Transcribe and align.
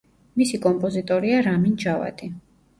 მისი 0.41 0.59
კომპოზიტორია 0.63 1.45
რამინ 1.51 1.79
ჯავადი. 1.87 2.35